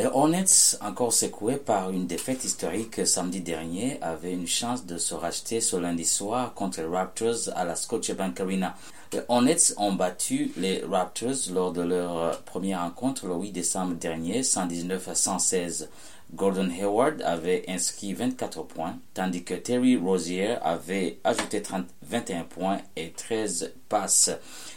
[0.00, 5.12] Les Hornets, encore secoués par une défaite historique samedi dernier, avaient une chance de se
[5.12, 8.74] racheter ce lundi soir contre les Raptors à la Scotiabank Arena.
[9.12, 14.42] Les Hornets ont battu les Raptors lors de leur première rencontre le 8 décembre dernier,
[14.42, 15.90] 119 à 116.
[16.34, 22.78] Gordon Hayward avait inscrit 24 points, tandis que Terry Rozier avait ajouté 30, 21 points
[22.96, 24.30] et 13 passes.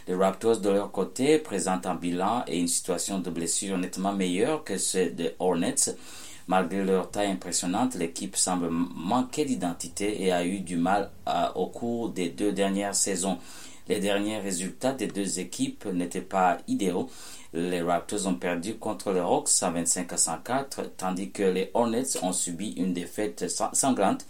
[0.08, 4.64] Les Raptors, de leur côté, présentent un bilan et une situation de blessure nettement meilleure
[4.64, 5.96] que ceux des Hornets.
[6.46, 11.10] Malgré leur taille impressionnante, l'équipe semble manquer d'identité et a eu du mal
[11.54, 13.38] au cours des deux dernières saisons.
[13.88, 17.10] Les derniers résultats des deux équipes n'étaient pas idéaux.
[17.52, 22.32] Les Raptors ont perdu contre les Hawks 125 à 104, tandis que les Hornets ont
[22.32, 24.26] subi une défaite sanglante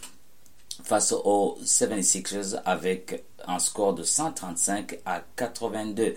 [0.83, 6.15] face aux 76ers avec un score de 135 à 82.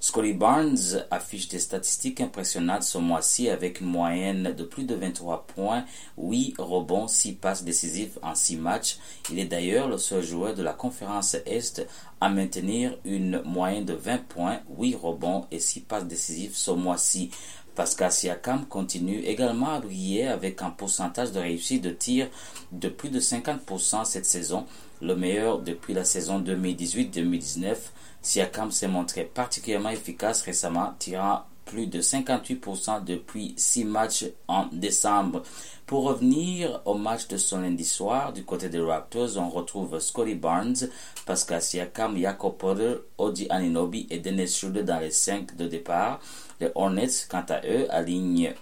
[0.00, 5.46] Scotty Barnes affiche des statistiques impressionnantes ce mois-ci avec une moyenne de plus de 23
[5.48, 5.84] points,
[6.16, 8.98] 8 rebonds, 6 passes décisives en 6 matchs.
[9.30, 11.84] Il est d'ailleurs le seul joueur de la conférence Est
[12.20, 17.30] à maintenir une moyenne de 20 points, 8 rebonds et 6 passes décisives ce mois-ci.
[17.78, 22.26] Pascal Siakam continue également à briller avec un pourcentage de réussite de tir
[22.72, 24.66] de plus de 50% cette saison,
[25.00, 27.76] le meilleur depuis la saison 2018-2019.
[28.20, 35.42] Siakam s'est montré particulièrement efficace récemment, tirant plus de 58% depuis 6 matchs en décembre.
[35.86, 40.34] Pour revenir au match de son lundi soir, du côté des Raptors, on retrouve Scotty
[40.34, 40.88] Barnes,
[41.26, 46.20] Pascal Siakam, Jakob Potter, Odi Aninobi et Dennis Schroeder dans les 5 de départ.
[46.60, 48.54] Les Hornets, quant à eux, alignent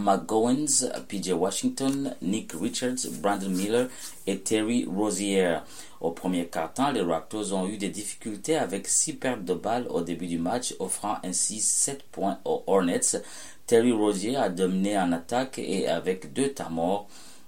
[0.00, 3.88] McGowens, PJ Washington, Nick Richards, Brandon Miller
[4.26, 5.58] et Terry Rozier.
[6.00, 10.00] Au premier quart-temps, les Raptors ont eu des difficultés avec 6 pertes de balles au
[10.00, 13.22] début du match, offrant ainsi 7 points aux Hornets.
[13.66, 16.70] Terry Rozier a dominé en attaque et avec deux temps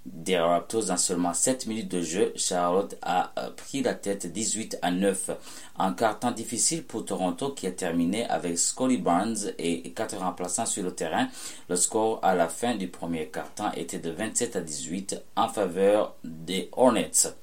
[0.06, 4.78] des Raptors en seulement 7 minutes de jeu, Charlotte a euh, pris la tête 18
[4.80, 5.30] à 9.
[5.78, 10.82] Un quart-temps difficile pour Toronto qui a terminé avec Scotty Barnes et 4 remplaçants sur
[10.82, 11.28] le terrain.
[11.68, 16.14] Le score à la fin du premier quart-temps était de 27 à 18 en faveur
[16.24, 17.34] des Hornets.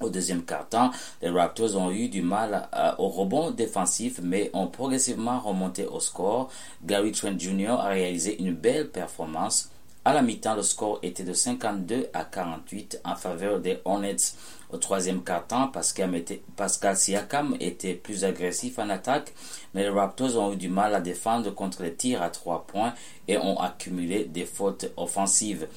[0.00, 0.90] Au deuxième quart-temps,
[1.22, 2.68] les Raptors ont eu du mal
[2.98, 6.50] au rebond défensif, mais ont progressivement remonté au score.
[6.84, 7.70] Gary Trent Jr.
[7.70, 9.70] a réalisé une belle performance.
[10.06, 14.34] À la mi-temps, le score était de 52 à 48 en faveur des Hornets.
[14.70, 19.32] Au troisième quart-temps, Pascal Siakam était plus agressif en attaque,
[19.72, 22.92] mais les Raptors ont eu du mal à défendre contre les tirs à trois points
[23.28, 25.68] et ont accumulé des fautes offensives.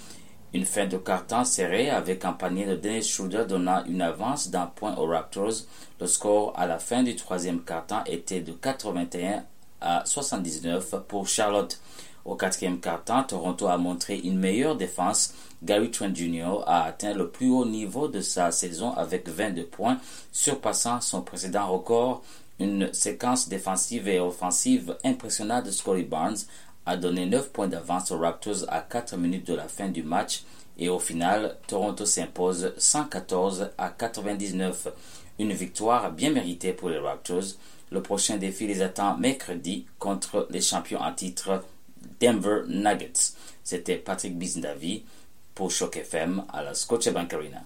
[0.54, 4.66] Une fin de carton serrée avec un panier de Dennis Schroeder donnant une avance d'un
[4.66, 5.64] point aux Raptors.
[6.02, 9.46] Le score à la fin du troisième carton était de 81
[9.80, 11.80] à 79 pour Charlotte.
[12.28, 15.34] Au quatrième quart-temps, Toronto a montré une meilleure défense.
[15.64, 16.62] Gary Trent Jr.
[16.68, 19.98] a atteint le plus haut niveau de sa saison avec 22 points,
[20.34, 22.22] surpassant son précédent record.
[22.60, 26.36] Une séquence défensive et offensive impressionnante de Scotty Barnes
[26.86, 30.44] a donné 9 points d'avance aux Raptors à 4 minutes de la fin du match
[30.78, 34.90] et au final, Toronto s'impose 114 à 99.
[35.40, 37.56] Une victoire bien méritée pour les Raptors.
[37.90, 41.64] Le prochain défi les attend mercredi contre les champions en titre
[42.20, 43.34] Denver Nuggets.
[43.64, 45.04] C'était Patrick Bizendavi
[45.54, 47.64] pour Shock FM à la Scotiabank Arena.